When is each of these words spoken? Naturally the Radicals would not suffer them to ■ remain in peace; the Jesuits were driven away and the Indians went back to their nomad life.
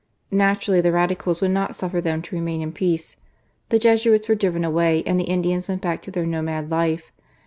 Naturally 0.31 0.81
the 0.81 0.91
Radicals 0.91 1.41
would 1.41 1.51
not 1.51 1.75
suffer 1.75 2.01
them 2.01 2.23
to 2.23 2.29
■ 2.31 2.33
remain 2.33 2.61
in 2.63 2.71
peace; 2.71 3.17
the 3.69 3.77
Jesuits 3.77 4.27
were 4.27 4.33
driven 4.33 4.65
away 4.65 5.03
and 5.05 5.19
the 5.19 5.25
Indians 5.25 5.69
went 5.69 5.81
back 5.83 6.01
to 6.01 6.09
their 6.09 6.25
nomad 6.25 6.71
life. 6.71 7.11